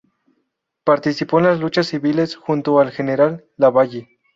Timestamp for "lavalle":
3.55-4.07